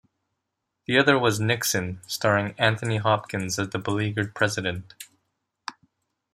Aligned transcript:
The 0.87 0.97
other 0.97 1.19
was 1.19 1.39
Nixon 1.39 2.01
starring 2.07 2.55
Anthony 2.57 2.97
Hopkins 2.97 3.59
as 3.59 3.69
the 3.69 3.77
beleaguered 3.77 4.33
president. 4.33 4.95